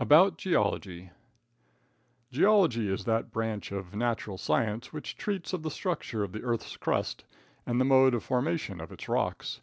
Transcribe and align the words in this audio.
About 0.00 0.38
Geology. 0.38 1.10
Geology 2.32 2.88
is 2.88 3.04
that 3.04 3.30
branch 3.30 3.70
of 3.70 3.94
natural 3.94 4.38
science 4.38 4.94
which 4.94 5.14
treats 5.18 5.52
of 5.52 5.62
the 5.62 5.70
structure 5.70 6.24
of 6.24 6.32
the 6.32 6.42
earth's 6.42 6.78
crust 6.78 7.24
and 7.66 7.78
the 7.78 7.84
mode 7.84 8.14
of 8.14 8.24
formation 8.24 8.80
of 8.80 8.90
its 8.92 9.10
rocks. 9.10 9.60